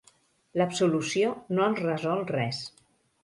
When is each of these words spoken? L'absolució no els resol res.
L'absolució 0.59 1.35
no 1.57 1.67
els 1.67 1.81
resol 1.87 2.25
res. 2.35 2.63